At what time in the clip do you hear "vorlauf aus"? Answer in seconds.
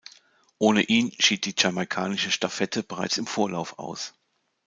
3.27-4.15